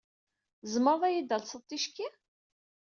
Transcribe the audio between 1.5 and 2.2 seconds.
ticki?